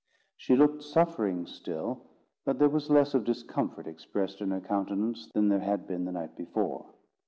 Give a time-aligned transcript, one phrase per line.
[0.35, 2.01] She looked suffering still,
[2.43, 6.11] but there was less of discomfort expressed in her countenance than there had been the
[6.11, 6.87] night before.